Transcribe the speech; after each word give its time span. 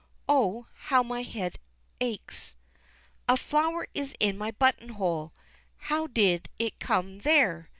Oh, 0.27 0.65
how 0.73 1.03
my 1.03 1.21
head 1.21 1.59
aches! 1.99 2.55
A 3.29 3.37
flower 3.37 3.87
is 3.93 4.15
in 4.19 4.35
my 4.35 4.49
button 4.49 4.89
hole. 4.89 5.31
How 5.77 6.07
did 6.07 6.49
it 6.57 6.79
come 6.79 7.19
there? 7.19 7.69